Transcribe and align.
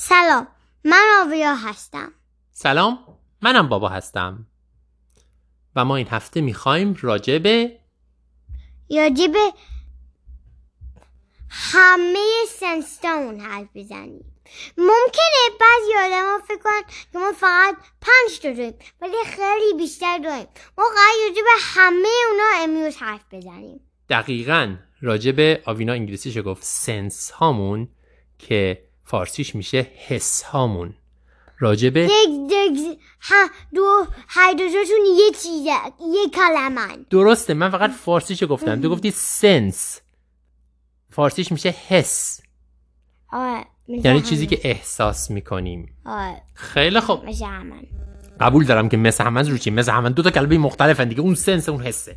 سلام 0.00 0.46
من 0.84 1.04
آویا 1.22 1.54
هستم. 1.54 2.12
سلام 2.50 2.98
منم 3.42 3.68
بابا 3.68 3.88
هستم. 3.88 4.46
و 5.76 5.84
ما 5.84 5.96
این 5.96 6.08
هفته 6.10 6.40
می‌خوایم 6.40 6.96
راجع 7.00 7.38
به 7.38 7.80
راجع 8.90 9.26
به 9.26 9.52
همه 11.50 12.44
سنستون 12.48 13.40
حرف 13.40 13.68
بزنیم. 13.74 14.34
ممکنه 14.76 15.58
بعضی 15.60 15.92
آدم 16.06 16.26
ها 16.26 16.38
فکر 16.48 16.58
کنن 16.58 16.82
که 17.12 17.18
ما 17.18 17.32
فقط 17.32 17.76
پنج 18.00 18.40
تا 18.42 18.52
داریم 18.52 18.74
ولی 19.00 19.16
خیلی 19.26 19.78
بیشتر 19.78 20.18
داریم. 20.18 20.48
ما 20.78 20.84
قرار 20.84 21.28
راجع 21.28 21.42
به 21.42 21.50
همه 21.60 22.08
اونا 22.30 22.62
امروز 22.62 22.96
حرف 22.96 23.24
بزنیم. 23.32 23.80
دقیقا 24.08 24.76
راجع 25.00 25.32
به 25.32 25.62
آوینا 25.66 25.92
انگلیسیش 25.92 26.38
گفت 26.38 26.64
سنس 26.64 27.30
هامون 27.30 27.88
که 28.38 28.87
فارسیش 29.08 29.54
میشه 29.54 29.86
حس 30.08 30.42
هامون. 30.42 30.94
راجع 31.58 31.90
به 31.90 32.06
دگ 32.06 32.50
دگ 32.50 32.98
ها 33.20 33.48
دو 33.74 34.06
هر 34.28 34.52
دوتاشون 34.52 35.06
یه 35.18 35.30
چیزه 35.30 35.70
یه 36.14 36.28
کلمن. 36.34 37.06
درسته 37.10 37.54
من 37.54 37.70
فقط 37.70 37.90
فارسیش 37.90 38.44
گفتم. 38.44 38.80
تو 38.80 38.88
گفتی 38.88 39.10
سنس. 39.10 40.00
فارسیش 41.10 41.52
میشه 41.52 41.74
حس. 41.88 42.40
مثل 43.88 44.06
یعنی. 44.06 44.20
چیزی 44.20 44.46
که 44.46 44.60
احساس 44.62 45.30
می‌کنیم. 45.30 45.96
آره 46.04 46.42
خیلی 46.54 47.00
خوب. 47.00 47.20
قبول 48.40 48.64
دارم 48.64 48.88
که 48.88 48.96
مثل 48.96 49.24
همه 49.24 49.42
رو 49.42 49.58
چی؟ 49.58 49.70
مثل 49.70 49.92
همه 49.92 50.10
دو 50.10 50.22
تا 50.22 50.30
کلمه 50.30 50.58
مختلفن 50.58 51.08
دیگه. 51.08 51.20
اون 51.20 51.34
سنس 51.34 51.68
اون 51.68 51.82
حسه. 51.82 52.16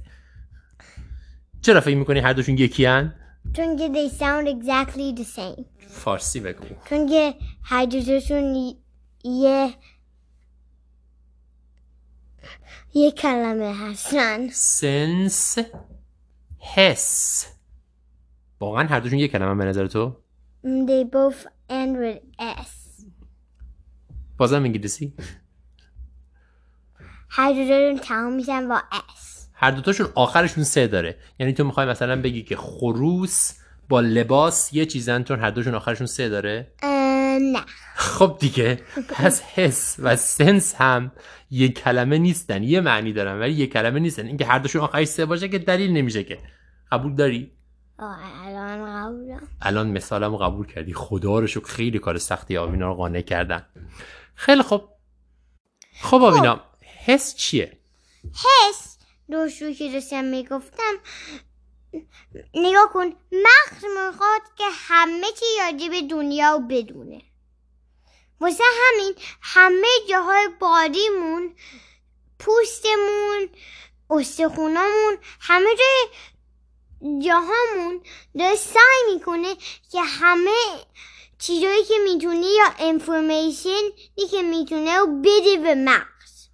چرا 1.62 1.82
فکر 1.82 1.98
می‌کنی 1.98 2.20
هر 2.20 2.34
دوشون 2.34 2.58
یکی 2.58 2.86
هن؟ 2.86 3.16
چون 3.54 3.78
که 3.78 3.88
they 3.88 4.12
sound 4.20 4.48
exactly 4.48 5.22
the 5.22 5.26
same. 5.38 5.66
فارسی 5.92 6.40
بگو. 6.40 6.66
چون 6.90 7.08
که 7.08 7.36
هر 7.64 7.86
دوتاشون 7.86 8.76
یه 9.24 9.74
یه 12.94 13.12
کلمه 13.12 13.76
هستن. 13.76 14.50
سنس 14.50 15.58
حس 16.60 17.46
واقعا 18.60 18.88
هر 18.88 19.00
دوشون 19.00 19.20
یک 19.20 19.32
کلمه 19.32 19.56
به 19.56 19.70
نظر 19.70 19.88
تو؟ 19.88 20.16
Mm, 20.64 20.88
they 20.88 21.14
both 21.14 21.46
end 21.70 21.98
with 21.98 22.42
S. 22.42 23.04
بازم 24.38 24.64
انگلیسی؟ 24.64 25.14
هر 27.30 27.54
دوتاشون 27.54 28.00
تمام 28.00 28.34
میشن 28.34 28.68
با 28.68 28.82
S. 28.92 29.50
هر 29.54 29.72
دوتاشون 29.72 30.08
آخرشون 30.16 30.64
سه 30.64 30.88
داره. 30.88 31.18
یعنی 31.40 31.54
تو 31.54 31.64
می‌خوای 31.64 31.86
مثلا 31.86 32.22
بگی 32.22 32.44
که 32.44 32.56
خروس 32.56 33.61
با 33.92 34.02
لباس 34.02 34.74
یه 34.74 34.86
چیزن 34.86 35.24
چون 35.24 35.40
هر 35.40 35.50
دوشون 35.50 35.76
آخرشون 35.76 36.08
سه 36.08 36.30
داره؟ 36.30 36.74
نه. 37.54 37.62
خب 37.96 38.38
دیگه 38.40 38.82
پس 39.10 39.42
حس 39.42 39.96
و 40.00 40.16
سنس 40.16 40.76
هم 40.76 41.12
یک 41.50 41.80
کلمه 41.80 42.18
نیستن. 42.18 42.64
یه 42.64 42.82
معنی 42.82 43.14
دارن 43.14 43.40
ولی 43.40 43.54
یک 43.54 43.74
کلمه 43.74 44.00
نیستن. 44.00 44.26
اینکه 44.26 44.46
هر 44.46 44.60
دوشون 44.60 44.82
آخرش 44.82 45.08
سه 45.08 45.26
باشه 45.26 45.50
که 45.50 45.60
دلیل 45.60 45.92
نمیشه 45.92 46.24
که. 46.24 46.40
قبول 46.92 47.16
داری؟ 47.16 47.52
الان 48.00 49.06
قبولم. 49.06 49.48
الان 49.62 49.88
مثالمو 49.88 50.38
قبول 50.38 50.68
کردی. 50.68 50.94
خدا 50.94 51.40
رو 51.40 51.48
شکر 51.48 51.66
خیلی 51.66 52.00
کار 52.00 52.18
سختی 52.18 52.58
آوینا 52.58 52.88
رو 52.88 52.94
قانع 52.94 53.22
کردن. 53.22 53.66
خیلی 54.36 54.62
خوب 54.62 54.82
خب 56.02 56.24
آوینا 56.24 56.62
حس 57.06 57.36
چیه؟ 57.36 57.78
حس. 58.24 58.98
دوشو 59.32 59.72
که 59.72 59.92
داشتم 59.92 60.24
می‌گفتم 60.24 60.94
نگاه 62.54 62.90
کن 62.94 63.06
مغز 63.32 63.84
می‌خواد 63.84 64.42
که 64.58 64.64
همه 64.72 65.28
چی 65.40 65.90
به 65.90 66.02
دنیا 66.02 66.52
رو 66.52 66.60
بدونه. 66.60 67.22
واسه 68.40 68.64
همین 68.64 69.16
همه 69.42 69.88
جاهای 70.10 70.50
بادیمون 70.60 71.56
پوستمون 72.40 73.50
استخونامون 74.10 75.18
همه 75.40 75.70
جای 75.76 76.08
جاهامون 77.20 78.02
داره 78.40 78.56
سعی 78.56 79.14
می‌کنه 79.14 79.56
که 79.92 80.02
همه 80.02 80.86
چیزایی 81.40 81.84
که 81.84 81.94
می‌تونه 82.04 82.46
یا 82.46 82.74
انفورمیشن 82.80 83.82
که 84.32 84.42
می‌تونه 84.42 84.98
رو 84.98 85.08
بده 85.08 85.58
به 85.64 85.76
مغز. 85.76 86.50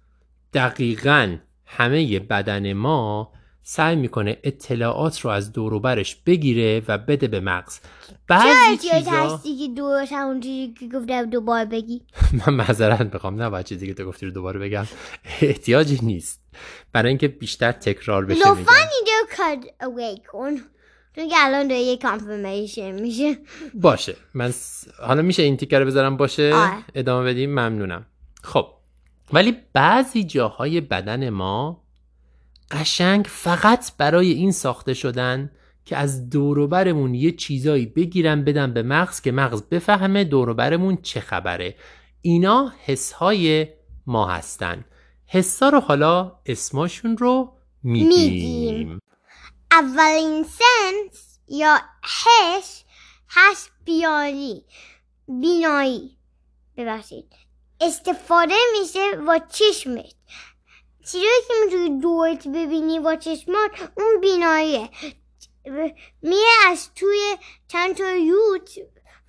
دقیقا 0.54 1.38
همه 1.66 2.20
بدن 2.20 2.72
ما 2.72 3.32
سعی 3.70 3.96
می‌کنه 3.96 4.38
اطلاعات 4.42 5.20
رو 5.20 5.30
از 5.30 5.52
دور 5.52 5.74
و 5.74 5.80
برش 5.80 6.16
بگیره 6.26 6.82
و 6.88 6.98
بده 6.98 7.28
به 7.28 7.40
مغز. 7.40 7.80
بعضی 8.28 8.76
چیزا 8.76 9.10
هستی 9.10 9.56
که 9.58 9.68
دورش 9.74 10.08
چیزی 10.42 10.74
که 10.80 10.88
گفتم 10.88 11.30
دوباره 11.30 11.64
بگی؟ 11.64 12.02
من 12.46 12.54
معذرت 12.54 13.14
می‌خوام 13.14 13.42
نه 13.42 13.62
چیزی 13.62 13.86
که 13.86 13.94
تو 13.94 14.04
گفتی 14.04 14.26
رو 14.26 14.32
دوباره 14.32 14.60
بگم. 14.60 14.86
احتیاجی 15.40 15.98
نیست. 16.02 16.40
برای 16.92 17.08
اینکه 17.08 17.28
بیشتر 17.28 17.72
تکرار 17.72 18.24
بشه 18.24 18.38
لطفا 18.38 18.52
اینجا 18.54 19.36
کد 19.36 19.84
اوی 19.84 20.16
کن. 20.32 20.56
چون 21.16 21.28
که 21.28 21.34
الان 21.38 21.68
داره 21.68 21.80
یه 21.80 21.96
کانفرمیشن 21.96 22.90
میشه. 23.00 23.38
باشه. 23.74 24.16
من 24.34 24.50
س- 24.50 24.88
حالا 25.02 25.22
میشه 25.22 25.42
این 25.42 25.56
تیکر 25.56 25.84
بذارم 25.84 26.16
باشه؟ 26.16 26.54
آره. 26.54 26.72
ادامه 26.94 27.30
بدیم؟ 27.30 27.50
ممنونم. 27.50 28.06
خب. 28.42 28.66
ولی 29.32 29.56
بعضی 29.72 30.24
جاهای 30.24 30.80
بدن 30.80 31.28
ما 31.30 31.87
قشنگ 32.70 33.26
فقط 33.28 33.96
برای 33.96 34.30
این 34.30 34.52
ساخته 34.52 34.94
شدن 34.94 35.50
که 35.84 35.96
از 35.96 36.30
دوروبرمون 36.30 37.14
یه 37.14 37.32
چیزایی 37.32 37.86
بگیرن 37.86 38.44
بدن 38.44 38.74
به 38.74 38.82
مغز 38.82 39.20
که 39.20 39.32
مغز 39.32 39.62
بفهمه 39.62 40.24
دوروبرمون 40.24 40.96
چه 41.02 41.20
خبره. 41.20 41.76
اینا 42.22 42.72
حسهای 42.84 43.66
ما 44.06 44.26
هستن. 44.26 44.84
حسا 45.26 45.68
رو 45.68 45.80
حالا 45.80 46.38
اسماشون 46.46 47.16
رو 47.16 47.52
میگیم. 47.82 48.08
میگیم. 48.08 49.00
اولین 49.72 50.44
سنس 50.44 51.38
یا 51.48 51.78
حس 52.02 52.84
هست 53.28 53.70
بیانی 53.84 54.64
بینایی. 55.28 56.16
ببخشید. 56.76 57.32
استفاده 57.80 58.54
میشه 58.80 59.16
با 59.26 59.38
چشمت 59.38 60.14
چیزایی 61.12 61.40
که 61.48 61.54
می‌تونی 61.64 62.00
دورت 62.00 62.48
ببینی 62.48 63.00
با 63.00 63.16
چشمات 63.16 63.70
اون 63.96 64.20
بیناییه. 64.20 64.88
میره 66.22 66.52
از 66.68 66.90
توی 66.94 67.36
چند 67.68 67.96
تا 67.96 68.16
یوت 68.16 68.70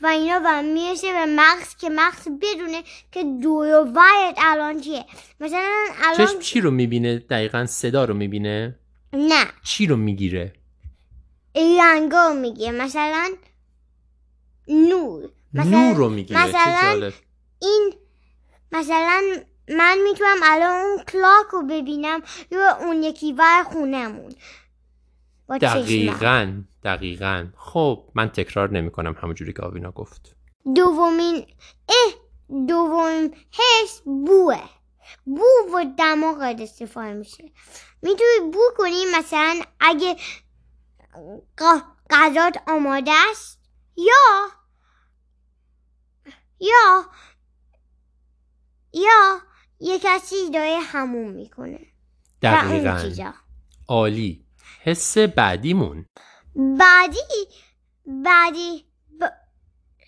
و 0.02 0.08
اینا 0.08 0.42
و 0.46 0.62
می‌رسه 0.62 1.14
به 1.14 1.26
مغز 1.26 1.76
که 1.76 1.90
مغز 1.90 2.28
بدونه 2.42 2.84
که 3.12 3.24
دور 3.42 3.68
و 3.68 4.00
الان 4.38 4.82
چیه. 4.82 5.06
مثلا 5.40 5.88
الان 6.04 6.28
چشم 6.28 6.40
چی 6.40 6.62
رو 6.62 6.72
می‌بینه؟ 6.72 7.18
دقیقا 7.20 7.66
صدا 7.66 8.06
رو 8.06 8.14
می‌بینه؟ 8.14 8.80
نه. 9.14 9.46
چی 9.64 9.88
رو 9.88 9.96
می‌گیره؟ 9.96 10.54
رنگا 11.56 12.34
میگه 12.34 12.72
مثلا 12.72 13.32
نور. 14.68 15.30
مثلا 15.54 15.70
نور 15.70 15.96
رو 15.96 16.10
می‌گیره. 16.10 16.48
مثلا 16.48 17.12
این 17.62 17.94
مثلا 18.72 19.24
من 19.70 19.98
می‌تونم 20.04 20.38
الان 20.44 20.82
اون 20.82 21.04
کلاک 21.04 21.46
رو 21.52 21.62
ببینم 21.62 22.22
یا 22.52 22.78
اون 22.78 23.04
یکی 23.04 23.34
ور 23.34 23.64
خونمون 23.64 24.36
با 25.48 25.58
چشمم. 25.58 25.82
دقیقا 25.82 26.62
دقیقا. 26.84 27.48
خب 27.58 28.12
من 28.16 28.30
تکرار 28.30 28.72
نمی 28.72 28.92
کنم 28.92 29.16
همونجوری 29.22 29.54
که 29.54 29.62
آوینا 29.62 29.92
گفت. 29.92 30.36
دومین 30.76 31.46
اه 31.90 32.14
دومین 32.68 33.36
حس 33.52 34.02
بوه. 34.06 34.70
بو 35.26 35.46
و 35.74 35.86
دماغت 35.98 36.62
استفاده 36.62 37.14
میشه. 37.14 37.52
می‌تونی 38.02 38.52
بو 38.54 38.62
کنی 38.78 39.06
مثلا 39.18 39.62
اگه 39.80 40.16
غذات 42.10 42.58
آماده 42.68 43.12
است 43.32 43.60
یا 43.98 44.50
یا 46.60 47.06
یا 48.94 49.42
یه 49.80 50.00
کسی 50.00 50.50
داره 50.50 50.80
همون 50.80 51.34
می‌کنه. 51.34 51.80
و 52.44 52.48
اون 52.48 52.84
دقیقا 52.84 53.34
عالی. 53.88 54.46
حس 54.84 55.18
بعدیمون. 55.18 56.06
بعدی 56.56 57.20
بعدی 58.06 58.86
ب... 59.22 59.26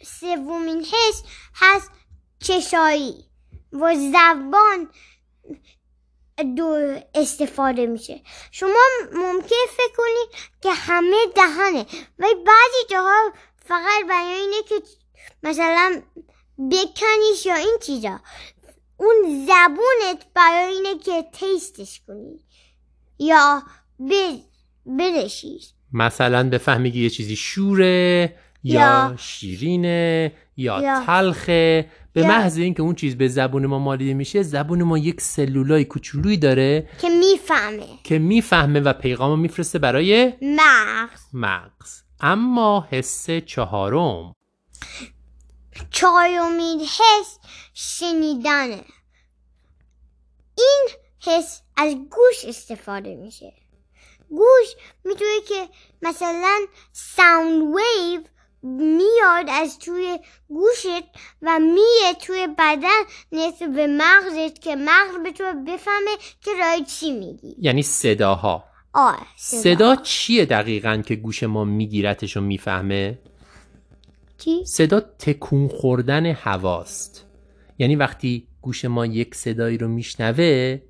سومین 0.06 0.86
حس 0.86 1.24
هست 1.56 1.92
چشایی. 2.40 3.26
و 3.74 3.96
زبان 3.96 4.90
دو 6.56 7.00
استفاده 7.16 7.86
میشه. 7.86 8.22
شما 8.52 8.80
ممکن 9.14 9.56
فکر 9.70 9.96
کنید 9.98 10.52
که 10.62 10.72
همه 10.72 11.18
دهنه. 11.36 11.86
ولی 12.20 12.36
بعضی 12.36 12.88
جاها 12.90 13.32
فقط 13.66 14.06
برای 14.10 14.34
اینه 14.34 14.64
که 14.70 14.82
مثلا 15.44 16.02
بکنیش 16.72 17.46
یا 17.46 17.56
این 17.56 17.78
چیزا. 17.82 18.20
اون 19.02 19.46
زبونت 19.46 20.26
برای 20.36 20.74
اینه 20.74 21.00
که 21.04 21.26
تیستش 21.34 22.02
کنی. 22.08 22.40
یا 23.20 23.64
ب... 24.00 24.12
بدشیش 25.00 25.70
مثلا 25.94 26.50
بفهمی 26.50 26.92
که 26.92 27.00
یه 27.00 27.10
چیزی 27.10 27.36
شوره 27.36 28.36
یا 28.64 28.80
یا- 28.82 29.16
شیرینه 29.18 30.34
یا 30.58 30.82
یا- 30.82 31.04
تلخه. 31.06 31.90
به 32.14 32.22
یا- 32.22 32.28
محض 32.28 32.58
اینکه 32.58 32.82
اون 32.82 32.96
چیز 32.96 33.18
به 33.18 33.28
زبون 33.28 33.66
ما 33.66 33.80
مالیده 33.80 34.14
میشه 34.14 34.44
زبون 34.44 34.84
ما 34.84 34.98
یک 34.98 35.22
سلولای 35.22 35.86
کوچولویی 35.86 36.38
داره 36.38 36.90
که 37.02 37.10
می‌فهمه. 37.10 37.86
که 38.04 38.20
می‌فهمه 38.20 38.80
و 38.80 38.94
پیغامو 38.94 39.36
میفرسته 39.36 39.80
برای 39.80 40.34
مغز. 40.42 41.22
مغز. 41.34 42.02
اما 42.20 42.88
حس 42.90 43.30
چهارم. 43.32 44.36
چهارمین 45.90 46.80
حس 46.80 47.38
شنیدنه. 47.74 48.84
این 50.58 50.88
حس 51.26 51.62
از 51.78 51.94
گوش 51.94 52.46
استفاده 52.46 53.16
میشه. 53.16 53.54
گوش 54.30 54.76
می‌تونه 55.04 55.42
که 55.48 55.70
مثلا 56.02 56.60
ساوند 56.94 57.62
ویو 57.62 58.22
میاد 58.64 59.50
از 59.50 59.80
توی 59.80 60.20
گوشت 60.50 61.04
و 61.42 61.60
میه 61.60 62.14
توی 62.22 62.48
بدن 62.58 63.02
نصف 63.32 63.62
به 63.62 63.88
مغزت 63.88 64.62
که 64.62 64.76
مغز 64.76 65.18
بتونه 65.26 65.54
بفهمه 65.54 66.18
که 66.42 66.52
رای 66.60 66.86
چی 66.86 67.12
میگی. 67.12 67.56
یعنی 67.60 67.84
صداها. 67.84 68.64
آه 68.94 69.28
صدا 69.38 69.96
چیه 69.96 70.46
دقیقا 70.46 71.04
که 71.08 71.16
گوش 71.16 71.44
ما 71.44 71.64
میگیرتش 71.64 72.38
و 72.38 72.42
می‌فهمه؟ 72.42 73.20
چی؟ 74.42 74.66
صدا 74.66 75.00
تکون 75.00 75.68
خوردن 75.68 76.26
هواست. 76.26 77.26
یعنی 77.80 77.96
وقتی 77.96 78.48
گوش 78.62 78.86
ما 78.86 79.06
یک 79.06 79.36
صدایی 79.36 79.78
رو 79.78 79.88
میشنوه 79.88 80.82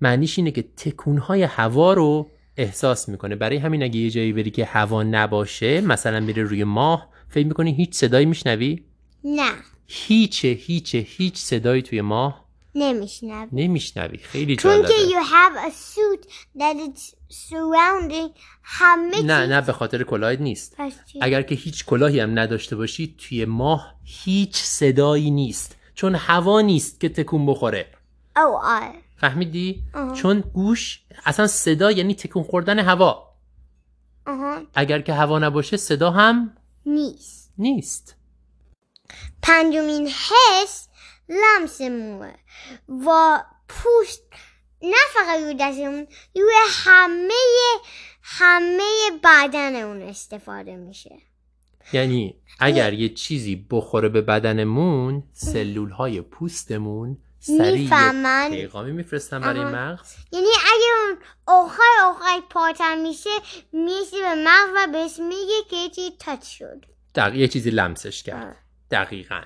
معنیش 0.00 0.38
اینه 0.38 0.50
که 0.50 0.62
تکونهای 0.62 1.42
هوا 1.42 1.92
رو 1.92 2.30
احساس 2.56 3.08
می‌کنه. 3.08 3.36
برای 3.36 3.56
همین 3.56 3.82
اگه 3.82 3.96
یه 3.96 4.10
جایی 4.10 4.32
بری 4.32 4.50
که 4.50 4.64
هوا 4.64 5.02
نباشه 5.02 5.80
مثلا 5.80 6.26
بری 6.26 6.42
روی 6.42 6.64
ماه 6.64 7.08
فکر 7.28 7.46
می‌کنی 7.46 7.74
هیچ 7.74 7.94
صدایی 7.94 8.26
میشنوی؟ 8.26 8.84
نه. 9.24 9.52
هیچه 9.86 10.48
هیچه 10.48 10.98
هیچ 10.98 11.36
صدایی 11.36 11.82
توی 11.82 12.00
ماه 12.00 12.45
نمیشنوی. 12.76 13.48
نمیشنوی. 13.52 14.18
خیلی 14.18 14.56
چون 14.56 14.72
جالبه. 14.72 14.88
که 14.88 14.94
you 14.94 15.24
have 15.24 15.70
a 15.70 15.74
suit 15.74 16.26
that 16.58 16.76
it's 16.88 17.14
surrounding 17.50 18.38
همه 18.62 19.22
نه. 19.22 19.46
نه 19.46 19.60
به 19.60 19.72
خاطر 19.72 20.02
کلاهت 20.02 20.40
نیست؟ 20.40 20.76
اگر 21.20 21.42
که 21.42 21.54
هیچ 21.54 21.84
کلاهی 21.84 22.20
هم 22.20 22.38
نداشته 22.38 22.76
باشی 22.76 23.14
توی 23.18 23.44
ماه 23.44 23.94
هیچ 24.04 24.56
صدایی 24.56 25.30
نیست. 25.30 25.76
چون 25.94 26.14
هوا 26.14 26.60
نیست 26.60 27.00
که 27.00 27.08
تکون 27.08 27.46
بخوره. 27.46 27.86
او 28.36 28.42
آه 28.42 28.94
فهمیدی؟ 29.16 29.82
آها. 29.94 30.14
چون 30.14 30.40
گوش 30.40 31.02
اصلا 31.26 31.46
صدا 31.46 31.90
یعنی 31.90 32.14
تکون 32.14 32.42
خوردن 32.42 32.78
هوا. 32.78 33.32
آها. 34.26 34.62
اگر 34.74 35.00
که 35.00 35.12
هوا 35.12 35.38
نباشه 35.38 35.76
صدا 35.76 36.10
هم 36.10 36.56
نیست. 36.86 37.52
نیست. 37.58 38.16
پنجمین 39.42 40.08
حس 40.08 40.88
لمس 41.28 41.80
موه 41.80 42.34
و 43.06 43.38
پوست 43.68 44.22
نه 44.82 44.96
فقط 45.14 45.40
روی 45.40 45.54
دستمون 45.60 46.06
روی 46.34 46.54
همه 46.68 47.34
همه 48.22 48.82
بدن 49.24 49.76
اون 49.76 50.02
استفاده 50.02 50.76
میشه. 50.76 51.18
یعنی 51.92 52.42
اگر 52.60 52.92
یه 52.92 53.08
چیزی 53.08 53.66
بخوره 53.70 54.08
به 54.08 54.20
بدنمون 54.20 55.22
سلول 55.32 55.90
های 55.90 56.20
پوستمون 56.20 57.18
سریع 57.38 57.90
پیغامی 58.50 58.92
میفرستن 58.92 59.40
برای. 59.40 59.64
مغز. 59.64 60.14
یعنی 60.32 60.46
اگه 60.46 60.86
اون 61.06 61.18
آخر 61.46 61.82
آخر 62.04 62.40
پاتر 62.50 62.94
میشه 62.94 63.30
میشه 63.72 64.16
به 64.22 64.34
مغز 64.34 64.70
و 64.76 64.92
بهش 64.92 65.18
میگه 65.18 65.68
که 65.70 65.76
یه 65.76 65.88
چیزی 65.88 66.10
تاچ 66.18 66.42
شد. 66.42 66.84
دق... 67.14 67.34
یه 67.34 67.48
چیزی 67.48 67.70
لمسش 67.70 68.22
کرد. 68.22 68.46
آه. 68.46 68.56
دقیقا. 68.90 69.42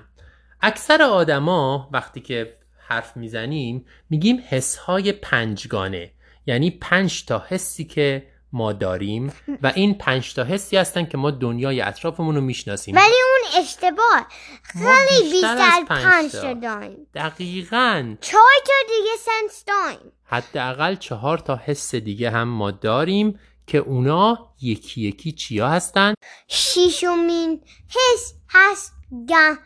اکثر 0.62 1.02
آدما 1.02 1.88
وقتی 1.92 2.20
که 2.20 2.56
حرف 2.88 3.16
می‌زنیم 3.16 3.86
میگیم 4.10 4.42
حس 4.48 4.76
های 4.76 5.12
پنجگانه. 5.12 6.12
یعنی 6.46 6.70
پنج 6.70 7.24
تا 7.24 7.44
حسی 7.48 7.84
که 7.84 8.26
ما 8.52 8.72
داریم 8.72 9.32
و 9.62 9.72
این 9.74 9.94
پنج 9.94 10.34
تا 10.34 10.44
حسی 10.44 10.76
هستن 10.76 11.04
که 11.06 11.18
ما 11.18 11.30
دنیای 11.30 11.80
اطرافمون 11.80 12.34
رو 12.34 12.40
می‌شناسیم. 12.40 12.96
ولی 12.96 13.14
اون 13.24 13.62
اشتباه. 13.62 14.26
خیلی 14.62 15.30
بیشتر 15.30 15.46
از 15.46 15.60
از 15.60 15.84
پنج 15.88 16.32
تا. 16.32 16.52
داریم. 16.52 17.06
دقیقا. 17.14 18.16
چهار 18.20 18.52
تا 18.66 18.72
دیگه 18.88 19.16
سنس 19.18 19.64
داریم. 19.66 20.12
حداقل 20.24 20.94
چهار 20.94 21.38
تا 21.38 21.60
حس 21.64 21.94
دیگه 21.94 22.30
هم 22.30 22.48
ما 22.48 22.70
داریم 22.70 23.40
که 23.66 23.78
اونا 23.78 24.52
یکی 24.60 25.00
یکی 25.00 25.32
چیا 25.32 25.68
هستن؟ 25.68 26.14
شیشمین 26.48 27.62
حس 27.88 28.34
هست 28.48 28.94
گ- 29.28 29.58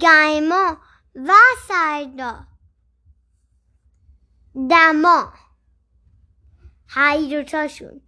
گرما 0.00 0.76
و 1.14 1.32
سردا 1.68 2.46
دما. 4.70 5.32
هر 6.88 7.16
دوتاشون 7.16 8.00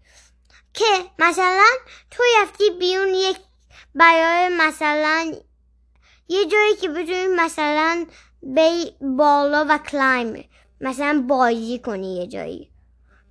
که 0.74 1.10
مثلا 1.18 1.72
تو 2.10 2.22
رفتی 2.42 2.70
بیرون 2.70 3.08
یک 3.08 3.36
برای 3.94 4.48
مثلا 4.58 5.32
یه 6.28 6.46
جایی 6.46 6.76
که 6.76 6.88
بتونی 6.88 7.26
مثلا 7.26 8.06
بی 8.42 8.96
بالا 9.16 9.66
و 9.68 9.78
کلایم 9.78 10.48
مثلا 10.80 11.24
بازی 11.28 11.78
کنی 11.78 12.16
یه 12.16 12.26
جایی. 12.26 12.70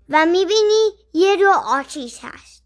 و 0.09 0.25
می‌بینی 0.25 0.89
یه 1.13 1.35
رو 1.35 1.51
آتیش 1.51 2.19
هست. 2.21 2.62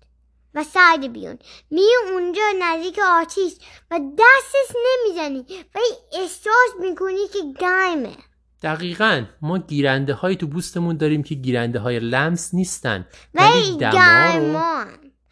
و 0.57 0.63
سرد 0.63 1.13
بیون 1.13 1.37
میری 1.71 1.95
اونجا 2.11 2.41
نزدیک 2.61 2.99
آتیش 3.21 3.53
و 3.91 3.99
دستش 4.19 4.75
نمی‌زنی 4.85 5.45
ولی 5.75 6.21
احساس 6.21 6.69
می‌کنی 6.79 7.27
که 7.33 7.39
گرمه. 7.59 8.17
دقیقا. 8.63 9.25
ما 9.41 9.57
گیرنده 9.57 10.13
های 10.13 10.35
تو 10.35 10.47
بوستمون 10.47 10.97
داریم 10.97 11.23
که 11.23 11.35
گیرنده 11.35 11.79
های 11.79 11.99
لمس 11.99 12.53
نیستن. 12.53 13.07
ولی 13.33 13.77
دما 13.77 14.85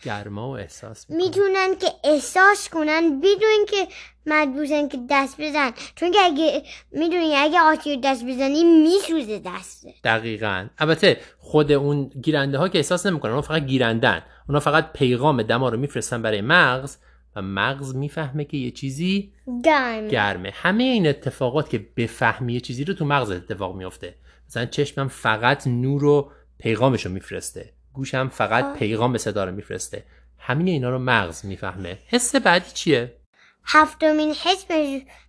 گرما 0.05 0.49
و 0.49 0.57
احساس 0.57 1.09
می‌کنن 1.09 1.25
می‌تونن 1.25 1.75
که 1.75 1.87
احساس 2.03 2.69
کنن 2.69 3.19
بدون 3.19 3.65
که 3.69 3.87
مجبورن 4.25 4.87
که 4.89 4.99
دست 5.09 5.41
بزن 5.41 5.71
چون 5.95 6.11
که 6.11 6.19
اگه 6.23 6.63
می‌دونی 6.91 7.35
اگه 7.35 7.59
آتیش 7.59 7.95
رو 7.95 8.01
دست 8.03 8.25
بزنی 8.25 8.63
میسوزه 8.63 9.41
دسته 9.45 9.93
دقیقا. 10.03 10.67
البته 10.77 11.17
خود 11.39 11.71
اون 11.71 12.09
گیرنده 12.09 12.57
ها 12.57 12.69
که 12.69 12.77
احساس 12.77 13.05
نمی‌کنن 13.05 13.31
اونا 13.31 13.41
فقط 13.41 13.65
گیرندن 13.65 14.23
اونا 14.49 14.59
فقط 14.59 14.93
پیغام 14.93 15.43
دما 15.43 15.69
رو 15.69 15.77
میفرستن 15.77 16.21
برای 16.21 16.41
مغز 16.41 16.97
و 17.35 17.41
مغز 17.41 17.95
می‌فهمه 17.95 18.45
که 18.45 18.57
یه 18.57 18.71
چیزی 18.71 19.33
گرم 19.63 20.07
گرمه. 20.07 20.51
همه 20.53 20.83
این 20.83 21.07
اتفاقات 21.07 21.69
که 21.69 21.87
بفهمی 21.97 22.53
یه 22.53 22.59
چیزی 22.59 22.83
رو 22.83 22.93
تو 22.93 23.05
مغز 23.05 23.31
اتفاق 23.31 23.75
میفته 23.75 24.15
مثلا 24.47 24.65
چشمم 24.65 25.07
فقط 25.07 25.67
نور 25.67 26.03
و 26.03 26.31
پیغامش 26.59 27.05
رو 27.05 27.11
میفرسته. 27.11 27.74
گوشم 27.95 28.29
فقط 28.29 28.65
آه. 28.65 28.73
پیغام 28.73 29.17
صدا 29.17 29.43
رو 29.43 29.51
میفرسته. 29.51 30.05
همین 30.39 30.67
اینا 30.67 30.89
رو 30.89 30.99
مغز 30.99 31.45
می‌فهمه. 31.45 31.99
حس 32.07 32.35
بعدی 32.35 32.71
چیه؟ 32.73 33.17
هفتمین 33.65 34.31
حس 34.31 34.65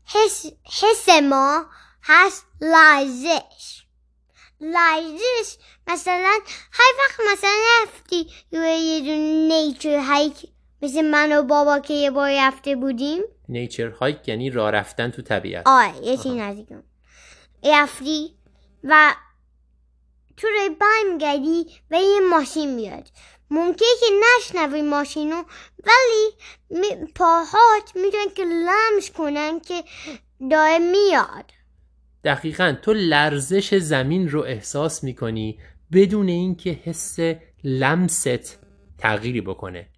حس, 0.05 0.47
حس 0.65 1.09
ما 1.23 1.67
هست 2.03 2.47
لرزش 2.61 3.83
لرزش 4.61 5.57
مثلا 5.87 6.39
هر 6.73 6.93
وقت 6.99 7.21
مثلا 7.33 7.57
رفتی 7.83 8.27
روی 8.53 8.71
یه 8.71 9.01
دونه 9.01 9.49
nature 9.49 9.99
hike 9.99 10.49
مثل 10.83 11.11
من 11.11 11.39
و 11.39 11.43
بابا 11.43 11.79
که 11.79 11.95
یه 11.95 12.11
بار 12.11 12.31
رفته 12.41 12.77
بودیم. 12.77 13.23
nature 13.49 13.89
hike 13.89 14.29
یعنی 14.29 14.51
راه 14.51 14.71
رفتن 14.71 15.11
تو 15.11 15.23
طبیعت. 15.23 15.63
آره 15.67 15.97
یه 16.03 16.17
چی 16.17 16.35
نزدیکم. 16.35 16.83
رفتی 17.65 18.37
و 18.85 19.15
تو 20.37 20.47
روی 20.47 20.77
برمیگردی 20.81 21.67
و 21.91 21.95
یه 21.95 22.21
ماشین 22.31 22.75
میاد. 22.75 23.09
ممکنه 23.51 23.89
که 24.01 24.07
نشنوی 24.23 24.83
ماشینو 24.83 25.43
ولی 25.85 26.33
پاهات 27.15 27.93
می‌تونن 27.95 28.35
که 28.37 28.45
لمس 28.45 29.11
کنن 29.11 29.61
که 29.61 29.85
داره 30.51 30.79
میاد. 30.79 31.51
دقیقا 32.25 32.77
تو 32.83 32.93
لرزش 32.93 33.75
زمین 33.75 34.29
رو 34.29 34.41
احساس 34.41 35.05
می‌کنی 35.05 35.59
بدون 35.93 36.29
اینکه 36.29 36.71
حس 36.71 37.19
لمست 37.65 38.59
تغییری 38.99 39.41
بکنه. 39.41 39.89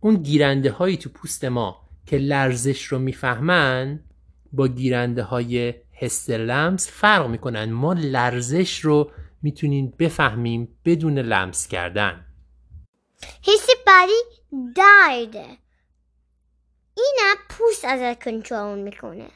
اون 0.00 0.14
گیرنده 0.14 0.70
هایی 0.70 0.96
تو 0.96 1.10
پوست 1.10 1.44
ما 1.44 1.88
که 2.06 2.18
لرزش 2.18 2.84
رو 2.84 2.98
می‌فهمن 2.98 4.00
با 4.52 4.68
گیرنده 4.68 5.22
های 5.22 5.74
حس 5.92 6.30
لمس 6.30 6.90
فرق 6.90 7.26
می‌کنن. 7.26 7.72
ما 7.72 7.92
لرزش 7.92 8.80
رو 8.80 9.10
می‌تونیم 9.42 9.94
بفهمیم 9.98 10.78
بدون 10.84 11.18
لمس 11.18 11.68
کردن. 11.68 12.26
حس 13.42 13.66
بعدی 13.86 14.12
درده 14.76 15.46
اینم 16.96 17.36
پوست 17.48 17.84
ازت 17.84 18.24
کنترل 18.24 18.78
می‌کنه. 18.78 19.28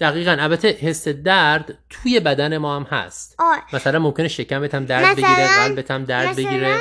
دقیقا 0.00 0.30
البته 0.30 0.68
حس 0.68 1.08
درد 1.08 1.78
توی 1.90 2.20
بدن 2.20 2.58
ما 2.58 2.76
هم 2.76 2.82
هست. 2.82 3.34
آه. 3.38 3.62
مثلا 3.72 3.98
ممکنه 3.98 4.28
شکمت 4.28 4.74
هم 4.74 4.84
درد 4.84 5.04
مثلا- 5.04 5.14
بگیره 5.14 5.58
قلبت 5.58 5.90
هم 5.90 6.04
درد 6.04 6.28
مثلا 6.28 6.44
بگیره. 6.44 6.78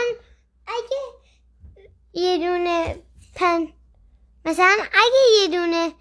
اگه 0.67 0.97
یه 2.13 2.37
دونه 2.37 2.95
پن 3.35 3.67
مثلا 4.45 4.77
اگه 4.93 5.41
یه 5.41 5.47
دونه 5.47 5.91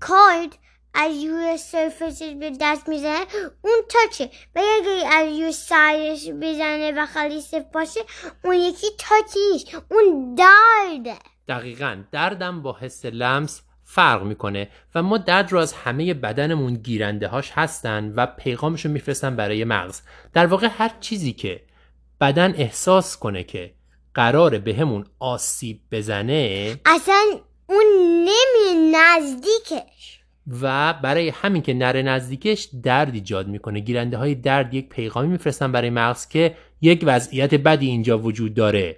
کارد 0.00 0.58
از 0.94 1.24
روی 1.24 1.56
سرفسش 1.56 2.34
به 2.40 2.52
دست 2.60 2.88
می‌زنه 2.88 3.26
اون 3.62 3.78
تاچه 3.88 4.30
و 4.56 4.60
اگه 4.80 5.08
از 5.14 5.28
روی 5.28 5.52
سرش 5.52 6.28
بزنه 6.28 6.92
و 6.96 7.06
خیلی 7.06 7.40
سفت 7.40 7.72
باشه 7.72 8.00
اون 8.44 8.54
یکی 8.54 8.86
تاچ 8.98 9.36
نیست 9.52 9.68
اون 9.90 10.34
درده 10.34 11.18
دقیقا 11.48 12.02
دردم 12.12 12.62
با 12.62 12.76
حس 12.80 13.04
لمس 13.04 13.62
فرق 13.84 14.22
می‌کنه 14.22 14.68
و 14.94 15.02
ما 15.02 15.18
درد 15.18 15.52
رو 15.52 15.58
از 15.58 15.72
همه 15.72 16.14
بدنمون 16.14 16.74
گیرنده 16.74 17.28
هاش 17.28 17.50
هستن 17.54 18.12
و 18.16 18.26
پیغامشو 18.26 18.88
میفرستن 18.88 19.36
برای 19.36 19.64
مغز. 19.64 20.02
در 20.32 20.46
واقع 20.46 20.68
هر 20.70 20.90
چیزی 21.00 21.32
که 21.32 21.60
بدن 22.20 22.54
احساس 22.54 23.18
کنه 23.18 23.44
که 23.44 23.74
قراره 24.14 24.58
بهمون 24.58 25.06
آسیب 25.18 25.80
بزنه 25.92 26.76
اصلا 26.86 27.24
اون 27.66 27.86
نمی 28.24 28.92
نزدیکش. 28.92 30.23
و 30.62 30.94
برای 31.02 31.28
همین 31.28 31.62
که 31.62 31.74
نره 31.74 32.02
نزدیکش 32.02 32.68
درد 32.82 33.14
ایجاد 33.14 33.48
می‌کنه. 33.48 33.80
گیرنده 33.80 34.16
های 34.16 34.34
درد 34.34 34.74
یک 34.74 34.88
پیغامی 34.88 35.28
میفرستن 35.28 35.72
برای 35.72 35.90
مغز 35.90 36.28
که 36.28 36.54
یک 36.80 37.02
وضعیت 37.06 37.54
بدی 37.54 37.86
اینجا 37.86 38.18
وجود 38.18 38.54
داره. 38.54 38.96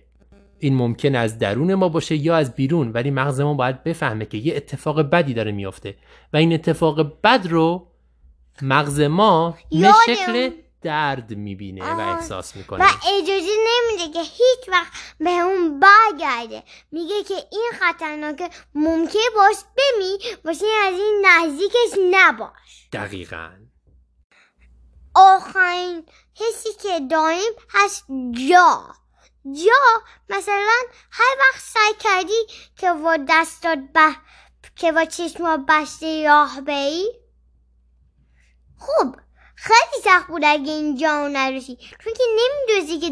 این 0.58 0.74
ممکن 0.74 1.14
از 1.14 1.38
درون 1.38 1.74
ما 1.74 1.88
باشه 1.88 2.16
یا 2.16 2.36
از 2.36 2.54
بیرون 2.54 2.90
ولی 2.92 3.10
مغز 3.10 3.40
ما 3.40 3.54
باید 3.54 3.84
بفهمه 3.84 4.24
که 4.24 4.38
یه 4.38 4.56
اتفاق 4.56 5.00
بدی 5.00 5.34
داره 5.34 5.52
میافته. 5.52 5.94
و 6.32 6.36
این 6.36 6.52
اتفاق 6.52 7.20
بد 7.22 7.46
رو 7.50 7.86
مغز 8.62 9.00
ما 9.00 9.56
به 9.70 9.92
شکل 10.06 10.50
درد 10.86 11.32
می‌بینه 11.32 11.94
و. 11.94 12.00
احساس 12.00 12.56
می‌کنه. 12.56 12.84
و 12.84 12.88
اجازه 13.14 13.52
نمیده 13.66 14.12
که 14.12 14.20
هیچ 14.20 14.68
وقت 14.68 14.92
به 15.18 15.30
اون 15.30 15.80
برگرده. 15.80 16.62
میگه 16.92 17.24
که 17.24 17.34
این 17.34 17.70
خطرناکه 17.80 18.50
ممکن 18.74 19.18
باش 19.36 19.56
بمی 19.76 20.18
واسه 20.44 20.66
از 20.86 20.94
این 20.94 21.26
نزدیکش 21.26 21.98
نباش. 22.10 22.88
دقیقا. 22.92 23.50
آخرین 25.14 26.06
حسی 26.40 26.68
که 26.82 27.00
داریم 27.10 27.52
هست 27.70 28.04
جا. 28.48 28.94
جا 29.64 30.02
مثلا 30.28 30.78
هر 31.10 31.36
وقت 31.38 31.60
سعی 31.60 31.94
کردی 32.00 32.46
که 32.76 32.92
با 32.92 33.16
دستات 33.28 33.78
به 33.78 34.16
که 34.76 34.92
با 34.92 35.04
چشما 35.04 35.64
بسته 35.68 36.24
راه 36.26 36.60
بری 36.60 37.06
خب 38.78 39.16
خیلی 39.56 40.02
سخت 40.04 40.26
بود 40.26 40.42
اگه 40.44 40.72
اینجا 40.72 41.28
نرسی. 41.28 41.76
چون 41.76 42.12
که 42.12 42.24
نمیدوزی 42.38 42.98
که 42.98 43.10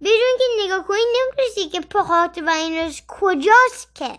بدون 0.00 0.38
که 0.38 0.64
نگاه 0.64 0.86
کنی 0.86 0.98
نمیدوزی 0.98 1.68
که 1.68 1.80
پاهات 1.80 2.38
و 2.46 2.50
اینش 2.50 3.02
کجاست 3.08 3.94
که. 3.94 4.18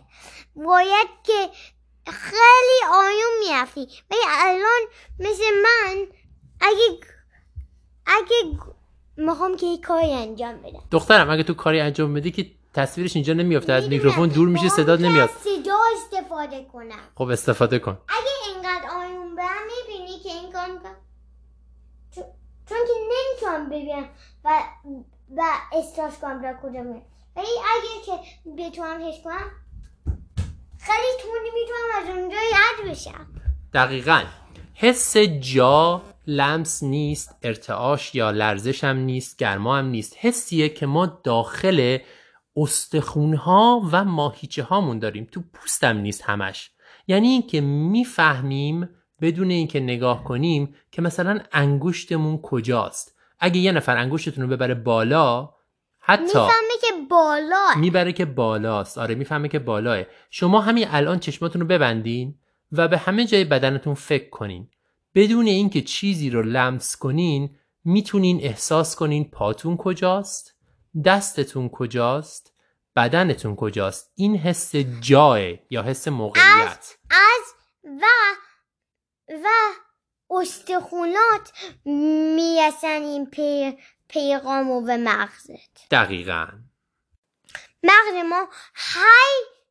باید 0.56 1.08
که 1.24 1.50
خیلی 2.08 2.94
آیون 2.94 3.40
می‌رفتی. 3.40 3.88
ولی 4.12 4.20
الان 4.28 4.82
مثل 5.20 5.44
من 5.64 6.08
اگه 6.62 7.00
اگه 8.06 8.60
می‌خوام 9.18 9.58
که 9.58 9.66
یک 9.66 9.82
کاری 9.82 10.14
انجام 10.14 10.62
بدم. 10.62 10.84
دخترم 10.92 11.30
اگه 11.30 11.44
تو 11.44 11.54
کاری 11.54 11.80
انجام 11.80 12.14
بدی 12.14 12.32
که 12.32 12.52
تصویرش 12.74 13.16
اینجا 13.16 13.34
نمیافته 13.34 13.74
از 13.74 13.90
میکروفون 13.90 14.30
دور 14.30 14.48
میشه 14.48 14.70
باید 14.70 14.98
نمیاد. 14.98 15.30
صدا 15.44 15.78
استفاده 15.96 16.68
کنم. 16.74 17.12
خب 17.16 17.30
استفاده 17.30 17.80
کن. 17.80 17.98
اگه 18.08 18.54
اینقدر 18.54 18.90
آیون 18.96 19.36
برم 19.36 19.62
می‌بینی 19.88 20.20
که 20.20 20.30
این 20.30 20.52
کار 20.52 20.82
چون, 22.72 22.80
که 22.88 22.94
نمی‌تونم 23.12 23.70
ببینم 23.70 24.10
و 24.46 24.64
و 25.38 25.42
احساس 25.74 26.20
کنم 26.20 26.42
در 26.42 26.58
کجا 26.64 26.82
میرم 26.82 27.02
ولی 27.36 27.48
اگه 27.48 28.06
که 28.06 28.12
بتونم 28.58 29.10
حس 29.10 29.24
کنم 29.24 29.52
خیلی 30.80 31.22
تونی 31.22 31.50
می‌تونم 31.54 32.04
از 32.04 32.18
اونجا 32.18 32.38
یاد 32.38 32.92
بشم. 32.92 33.28
دقیقا. 33.74 34.24
حس 34.74 35.18
جا 35.18 36.02
لمس 36.28 36.84
نیست 36.84 37.36
ارتعاش 37.42 38.16
یا 38.16 38.32
لرزش 38.32 38.84
هم 38.84 38.98
نیست 38.98 39.38
گرما 39.38 39.78
هم 39.78 39.86
نیست. 39.86 40.16
حسیه 40.20 40.70
که 40.70 40.86
ما 40.86 41.06
داخل 41.06 41.98
استخونها 42.56 43.82
و 43.92 44.06
ماهیچه 44.06 44.64
هامون 44.64 45.00
داریم. 45.00 45.28
تو 45.32 45.42
پوستم 45.54 45.98
نیست 45.98 46.22
همش. 46.22 46.72
یعنی 47.08 47.28
اینکه 47.28 47.62
می‌فهمیم 47.62 48.90
بدون 49.22 49.50
اینکه 49.50 49.80
نگاه 49.80 50.24
کنیم 50.24 50.76
که 50.92 51.02
مثلا 51.02 51.40
انگشتمون 51.52 52.38
کجاست. 52.38 53.16
اگه 53.40 53.58
یه 53.58 53.72
نفر 53.72 53.98
انگشتتون 53.98 54.44
رو 54.44 54.50
ببره 54.50 54.74
بالا 54.74 55.50
حتی 56.00 56.24
می‌فهمه 56.24 56.78
که 56.82 56.88
بالا 57.10 57.68
می‌بره 57.78 58.14
که 58.14 58.26
بالاست. 58.26 58.98
آره 58.98 59.16
می‌فهمه 59.16 59.48
که 59.48 59.60
بالاه. 59.60 60.04
شما 60.30 60.62
همین 60.62 60.88
الان 60.90 61.20
چشماتون 61.20 61.62
رو 61.62 61.68
ببندین 61.68 62.36
و 62.72 62.88
به 62.88 62.98
همه 62.98 63.26
جای 63.26 63.44
بدنتون 63.44 63.94
فکر 63.94 64.30
کنین. 64.30 64.68
بدون 65.16 65.46
اینکه 65.46 65.82
چیزی 65.82 66.30
رو 66.30 66.42
لمس 66.42 66.98
کنین 66.98 67.50
می‌تونین 67.84 68.40
احساس 68.44 68.96
کنین 68.96 69.32
پاتون 69.32 69.78
کجاست 69.78 70.56
دستتون 71.06 71.70
کجاست 71.70 72.54
بدنتون 72.96 73.56
کجاست. 73.56 74.12
این 74.16 74.36
حس 74.36 74.76
جاه 75.02 75.40
یا 75.70 75.84
حس 75.84 76.08
موقعیت. 76.08 76.98
از 77.10 77.54
و 77.84 78.06
و 79.32 79.48
استخونات 80.30 81.52
می‌رسن 81.86 83.02
این 83.02 83.30
پی 83.30 83.78
پیغامو 84.08 84.82
به 84.82 84.98
مغزت. 84.98 85.90
دقیقا. 85.92 86.48
مغز 87.84 88.26
ما 88.26 88.50
هی 88.76 89.62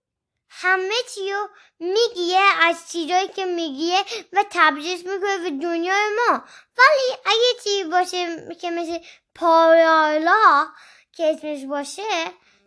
همه 0.49 0.95
چی 1.15 1.33
رو 1.33 1.49
میگیه 1.79 2.41
از 2.63 2.93
چیزایی 2.93 3.29
که 3.29 3.45
میگیه 3.45 3.99
و 4.33 4.45
تبدیلش 4.51 4.99
می‌کنه 4.99 5.39
به 5.39 5.51
دنیای 5.51 6.09
ما. 6.17 6.45
ولی 6.79 7.19
اگه 7.25 7.63
چیزی 7.65 7.85
باشه 7.85 8.49
که 8.61 8.71
مثل 8.71 8.99
پارالا 9.35 10.69
که 11.13 11.35
اسمش 11.35 11.65
باشه 11.65 12.25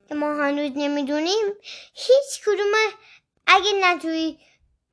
که 0.09 0.15
ما 0.15 0.33
هنوز 0.33 0.71
نمی‌دونیم 0.75 1.45
هیچ 1.93 2.41
کدوم 2.45 2.71
اگه 3.47 3.73
نتوی 3.73 4.37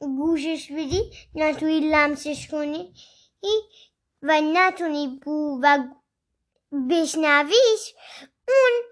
گوشش 0.01 0.73
بدی 0.73 1.11
نتوی 1.35 1.81
لمسش 1.81 2.49
کنی. 2.49 2.93
و 4.23 4.41
نتونی 4.41 5.21
بو 5.23 5.61
و 5.63 5.79
بشنویش 6.91 7.95
اون 8.49 8.83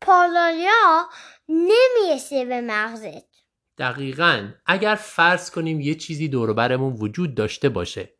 پالالیا 0.00 1.08
نمی‌رسه 1.48 2.44
به 2.44 2.60
مغزت. 2.60 3.30
دقیقا. 3.78 4.48
اگر 4.66 4.94
فرض 4.94 5.50
کنیم 5.50 5.80
یه 5.80 5.94
چیزی 5.94 6.28
دور 6.28 6.50
و 6.50 6.54
برمون 6.54 6.92
وجود 6.92 7.34
داشته 7.34 7.68
باشه 7.68 8.12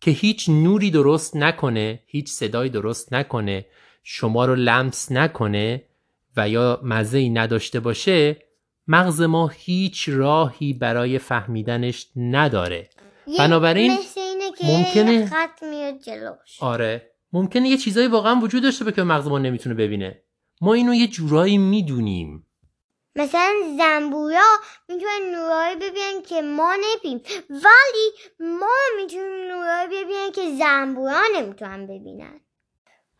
که 0.00 0.10
هیچ 0.10 0.48
نوری 0.48 0.90
درست 0.90 1.36
نکنه 1.36 2.02
هیچ 2.06 2.28
صدایی 2.28 2.70
درست 2.70 3.12
نکنه 3.12 3.66
شما 4.02 4.44
رو 4.44 4.54
لمس 4.54 5.12
نکنه 5.12 5.84
و 6.36 6.48
یا 6.48 6.80
مزه 6.82 7.18
ای 7.18 7.30
نداشته 7.30 7.80
باشه 7.80 8.45
مغز 8.88 9.22
ما 9.22 9.48
هیچ 9.48 10.08
راهی 10.08 10.72
برای 10.72 11.18
فهمیدنش 11.18 12.06
نداره. 12.16 12.90
بنابراین 13.38 13.98
ممکنه- 14.62 15.26
خط 15.26 15.62
میاد 15.62 15.98
جلوش. 15.98 16.62
آره. 16.62 17.10
ممکنه 17.32 17.68
یه 17.68 17.76
چیزایی 17.76 18.06
واقعا 18.06 18.40
وجود 18.40 18.62
داشته 18.62 18.84
باشه 18.84 18.96
که 18.96 19.02
مغز 19.02 19.28
ما 19.28 19.38
نمی‌تونه 19.38 19.74
ببینه. 19.74 20.22
ما 20.60 20.74
اینو 20.74 20.94
یه 20.94 21.06
جورایی 21.06 21.58
می‌دونیم. 21.58 22.46
مثلا 23.16 23.52
زنبورا 23.78 24.56
می‌تونن 24.88 25.34
نورایی 25.34 25.76
ببینن 25.76 26.22
که 26.28 26.42
ما 26.42 26.76
نبینیم 26.76 27.20
ولی 27.50 28.10
ما 28.60 28.76
می‌تونیم 28.96 29.52
نورایی 29.52 29.88
ببینن 29.88 30.32
که 30.34 30.56
زنبورا 30.58 31.22
نمی‌تونن 31.36 31.86
ببینن. 31.86 32.40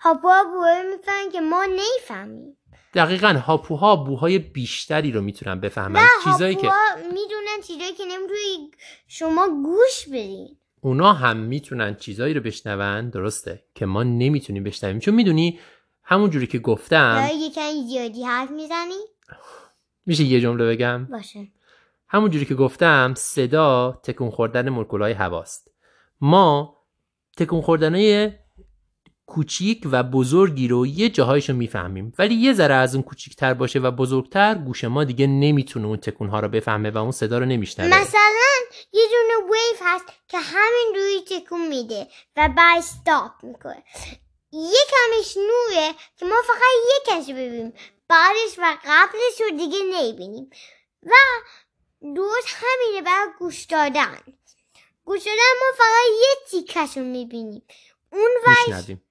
هاپوها 0.00 0.44
بوهایی 0.44 0.82
می‌فهمن 0.90 1.30
که 1.32 1.40
ما 1.40 1.64
نیفهمیم 1.64 2.56
دقیقا 2.96 3.42
هاپوها 3.46 3.96
بوهای 3.96 4.38
بیشتری 4.38 5.12
رو 5.12 5.20
می‌تونن 5.20 5.60
بفهمن. 5.60 6.06
چیزایی 6.24 6.54
که 6.54 6.70
می‌دونن 6.96 7.60
چیزایی 7.66 7.92
که 7.92 8.04
نمی‌تونی 8.04 8.70
شما 9.08 9.48
گوش 9.48 10.08
بدین. 10.08 10.56
اونا 10.80 11.12
هم 11.12 11.36
می‌تونن 11.36 11.96
چیزایی 11.96 12.34
رو 12.34 12.40
بشنون 12.40 13.10
درسته 13.10 13.62
که 13.74 13.86
ما 13.86 14.02
نمی‌تونیم 14.02 14.64
بشنویم. 14.64 14.98
چون 14.98 15.14
می‌دونی 15.14 15.58
همون 16.02 16.30
جوری 16.30 16.46
که 16.46 16.58
گفتم 16.58 17.28
یکم 17.34 17.86
زیادی 17.88 18.24
حرف 18.24 18.50
می‌زنی؟ 18.50 19.00
میشه 20.06 20.24
یه 20.24 20.40
جمله 20.40 20.66
بگم؟ 20.66 21.04
باشه. 21.04 21.48
همون 22.08 22.30
جوری 22.30 22.44
که 22.44 22.54
گفتم 22.54 23.14
صدا 23.16 24.00
تکون 24.02 24.30
خوردن 24.30 24.68
مولکولهای 24.68 25.12
هواست. 25.12 25.70
ما 26.20 26.76
تکون 27.36 27.60
خوردنهای 27.60 28.32
کوچیک 29.26 29.82
و 29.90 30.02
بزرگی 30.02 30.68
رو 30.68 30.86
یه 30.86 31.08
جاهایشو 31.08 31.52
می‌فهمیم. 31.52 32.12
ولی 32.18 32.34
یه 32.34 32.52
ذره 32.52 32.74
از 32.74 32.94
اون 32.94 33.04
کوچیکتر 33.04 33.54
باشه 33.54 33.78
و 33.78 33.90
بزرگتر 33.90 34.54
گوش 34.54 34.84
ما 34.84 35.04
دیگه 35.04 35.26
نمی‌تونه 35.26 35.86
اون 35.86 35.96
تکونها 35.96 36.40
رو 36.40 36.48
بفهمه 36.48 36.90
و 36.90 36.98
اون 36.98 37.12
صدا 37.12 37.38
رو 37.38 37.44
نمیشنوه. 37.44 38.00
مثلا 38.00 38.30
یه 38.92 39.02
دونه 39.08 39.52
ویف 39.52 39.82
هست 39.84 40.04
که 40.28 40.38
همین 40.38 40.94
روی 40.94 41.40
تکون 41.40 41.68
میده 41.68 42.06
و 42.36 42.48
بعد 42.56 42.78
استاپ 42.78 43.32
می‌کنه. 43.42 43.82
یکمش 44.52 45.36
نوره 45.36 45.94
که 46.16 46.26
ما 46.26 46.36
فقط 46.46 47.16
یکش 47.16 47.30
ببینیم. 47.30 47.72
بعدش 48.08 48.58
و 48.58 48.76
قبلش 48.84 49.40
رو 49.40 49.56
دیگه 49.56 49.78
نمی‌بینیم. 49.78 50.50
و 51.02 51.12
درست 52.16 52.48
همینه 52.48 53.02
برای 53.02 53.28
گوش 53.38 53.64
دادن. 53.64 54.18
گوش 55.04 55.20
دادن 55.20 55.52
ما 55.60 55.76
فقط 55.76 56.06
یه 56.20 56.36
تیکش 56.50 56.96
رو 56.96 57.04
می‌بینیم. 57.04 57.62
اون 58.12 58.30
میشنویم. 58.46 59.02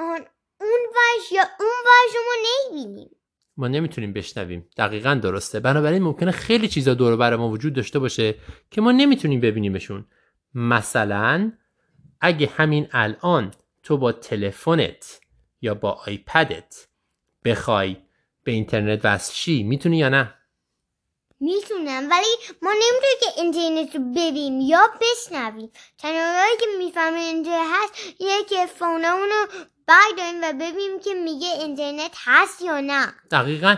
آن 0.00 0.26
اون 0.60 0.80
وش 0.94 1.32
یا 1.32 1.42
اون 1.60 1.68
وش 1.86 2.14
ما 2.14 2.48
نمی‌بینیم. 2.74 3.10
ما 3.56 3.68
نمی‌تونیم 3.68 4.12
بشنویم. 4.12 4.68
دقیقا 4.76 5.14
درسته. 5.14 5.60
بنابراین 5.60 6.02
ممکنه 6.02 6.30
خیلی 6.30 6.68
چیزا 6.68 6.94
دور 6.94 7.12
و 7.12 7.16
بر 7.16 7.36
ما 7.36 7.48
وجود 7.48 7.72
داشته 7.72 7.98
باشه 7.98 8.34
که 8.70 8.80
ما 8.80 8.92
نمی‌تونیم 8.92 9.40
ببینیمشون. 9.40 10.06
مثلا 10.54 11.52
اگه 12.20 12.46
همین 12.46 12.88
الان 12.92 13.54
تو 13.82 13.96
با 13.96 14.12
تلفنت 14.12 15.20
یا 15.60 15.74
با 15.74 15.90
آیپدت 16.06 16.86
بخوای 17.44 17.96
به 18.44 18.52
اینترنت 18.52 19.00
وصل 19.04 19.34
شی 19.34 19.62
می‌تونی 19.62 19.98
یا 19.98 20.08
نه؟ 20.08 20.34
می‌تونم 21.40 22.08
ولی 22.10 22.36
ما 22.62 22.70
نمی‌تونیم 22.72 23.18
که 23.20 23.40
اینترنت 23.40 23.96
رو 23.96 24.02
ببینیم 24.10 24.60
یا 24.60 24.80
بشنویم. 25.00 25.70
تنهایی 25.98 26.56
که 26.60 26.66
می‌فهمه 26.78 27.18
اینجا 27.18 27.62
هست 27.64 28.20
یه 28.20 28.44
که 28.48 28.66
فونمون 28.66 29.28
رو 29.28 29.46
برداریم 29.90 30.40
و 30.42 30.52
ببینیم 30.52 31.00
که 31.04 31.10
میگه 31.24 31.46
اینترنت 31.60 32.16
هست 32.24 32.62
یا 32.62 32.80
نه. 32.80 33.06
دقیقا. 33.30 33.76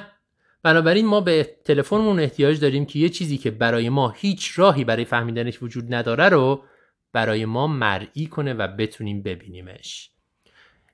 بنابراین 0.63 1.07
ما 1.07 1.21
به 1.21 1.57
تلفنمون 1.65 2.21
احتیاج 2.21 2.61
داریم 2.61 2.87
که 2.87 2.99
یه 2.99 3.09
چیزی 3.09 3.39
که 3.39 3.51
برای 3.51 3.89
ما 3.89 4.09
هیچ 4.09 4.59
راهی 4.59 4.85
برای 4.85 5.05
فهمیدنش 5.05 5.63
وجود 5.63 5.95
نداره 5.95 6.29
رو 6.29 6.65
برای 7.13 7.45
ما 7.45 7.67
مرئی 7.67 8.27
کنه 8.27 8.55
و 8.55 8.69
بتونیم 8.69 9.23
ببینیمش. 9.23 10.11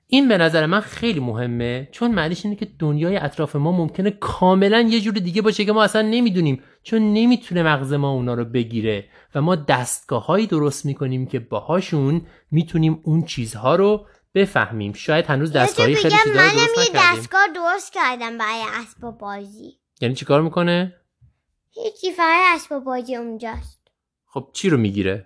این 0.07 0.27
به 0.27 0.37
نظر 0.37 0.65
من 0.65 0.79
خیلی 0.79 1.19
مهمه 1.19 1.89
چون 1.91 2.11
معنیش 2.11 2.45
اینه 2.45 2.57
که 2.57 2.67
دنیای 2.79 3.17
اطراف 3.17 3.55
ما 3.55 3.71
ممکنه 3.71 4.11
کاملا 4.11 4.81
یه 4.81 5.01
جور 5.01 5.13
دیگه 5.13 5.41
باشه 5.41 5.65
که 5.65 5.71
ما 5.71 5.83
اصلا 5.83 6.01
نمی‌دونیم 6.01 6.63
چون 6.83 7.13
نمی‌تونه 7.13 7.63
مغز 7.63 7.93
ما 7.93 8.11
اونا 8.11 8.33
رو 8.33 8.45
بگیره 8.45 9.05
و 9.35 9.41
ما 9.41 9.55
دستگاه 9.55 10.25
هایی 10.25 10.47
درست 10.47 10.85
می‌کنیم 10.85 11.25
که 11.25 11.39
باهاشون 11.39 12.21
می‌تونیم 12.51 12.99
اون 13.03 13.23
چیزها 13.23 13.75
رو 13.75 14.07
بفهمیم. 14.33 14.93
شاید 14.93 15.25
هنوز 15.25 15.51
دستگاهی 15.51 15.95
خیلی 15.95 16.15
رو 16.25 16.31
منم 16.35 16.51
درست 16.51 16.77
یه 16.77 16.85
دستگاه 16.95 17.47
درست 17.55 17.93
کردم 17.93 18.37
برای 18.37 18.63
اسباب 18.73 19.17
بازی. 19.17 19.79
یعنی 20.01 20.15
چیکار 20.15 20.41
می‌کنه؟ 20.41 20.95
هیچی 21.71 22.11
فقط 22.11 22.55
اسباب 22.55 22.83
بازی 22.83 23.15
اونجاست. 23.15 23.79
خب 24.25 24.49
چی 24.53 24.69
رو 24.69 24.77
می‌گیره؟ 24.77 25.25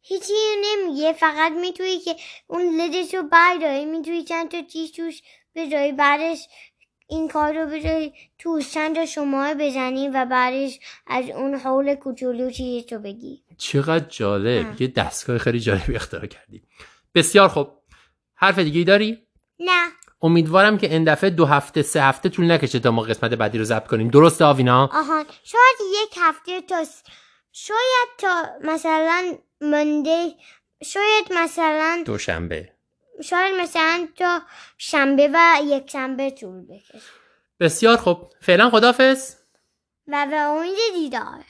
هیچی 0.00 0.32
نمیگه 0.64 1.12
فقط 1.12 1.52
می‌تونی 1.52 1.98
که 1.98 2.16
اون 2.46 2.80
لدش 2.80 3.14
رو 3.14 3.22
برداری 3.22 3.84
می‌تونی 3.84 4.24
چند 4.24 4.50
تا 4.50 4.62
چیز 4.62 4.92
توش 4.92 5.22
بذاری 5.54 5.92
بعدش 5.92 6.48
این 7.08 7.28
کار 7.28 7.52
رو 7.52 7.66
بذاری 7.66 8.12
توش 8.38 8.72
چند 8.72 8.96
تا 8.96 9.06
شماره 9.06 9.54
بزنی 9.54 10.08
و 10.08 10.24
بعدش 10.24 10.78
از 11.06 11.30
اون 11.30 11.54
حول 11.54 11.94
کوچولو 11.94 12.50
چیزش 12.50 12.92
رو 12.92 12.98
بگی. 12.98 13.42
چقدر 13.58 14.06
جالب. 14.08 14.66
اه. 14.66 14.82
یه 14.82 14.88
دستگاه 14.88 15.38
خیلی 15.38 15.60
جالبی 15.60 15.96
اختراع 15.96 16.26
کردی. 16.26 16.62
بسیار 17.14 17.48
خوب. 17.48 17.68
حرف 18.36 18.58
دیگه 18.58 18.78
ای 18.78 18.84
داری؟ 18.84 19.26
نه. 19.60 19.86
امیدوارم 20.22 20.78
که 20.78 20.86
این 20.92 21.04
دفعه 21.04 21.30
دو 21.30 21.44
هفته 21.44 21.82
سه 21.82 22.02
هفته 22.02 22.28
طول 22.28 22.50
نکشه 22.52 22.78
تا 22.78 22.90
ما 22.90 23.02
قسمت 23.02 23.30
بعدی 23.34 23.58
رو 23.58 23.64
ضبط 23.64 23.86
کنیم. 23.86 24.08
درسته 24.08 24.44
آوینا؟ 24.44 24.84
آهان 24.92 25.24
شاید 25.44 25.76
یک 26.02 26.18
هفته 26.20 26.60
تا 26.60 26.84
س- 26.84 27.02
شاید 27.52 28.08
تا 28.18 28.42
مثلا 28.62 29.34
منده 29.60 30.34
شاید 30.84 31.32
مثلا 31.34 32.02
دوشنبه. 32.06 32.72
شاید 33.24 33.54
مثلا 33.60 34.08
تا 34.16 34.42
شنبه 34.78 35.30
و 35.34 35.58
یک 35.64 35.90
شنبه 35.90 36.30
طول 36.30 36.62
بکشه. 36.66 37.00
بسیار 37.60 37.96
خوب. 37.96 38.32
فعلا 38.40 38.70
خدافظ 38.70 39.34
و 40.08 40.26
به 40.30 40.36
امید 40.36 40.76
دیدار. 40.94 41.44